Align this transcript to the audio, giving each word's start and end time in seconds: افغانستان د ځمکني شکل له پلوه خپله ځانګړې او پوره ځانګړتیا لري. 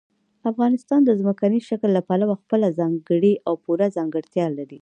افغانستان 0.51 0.99
د 1.05 1.09
ځمکني 1.19 1.59
شکل 1.69 1.89
له 1.97 2.01
پلوه 2.09 2.35
خپله 2.41 2.67
ځانګړې 2.79 3.33
او 3.47 3.53
پوره 3.63 3.87
ځانګړتیا 3.97 4.45
لري. 4.57 4.79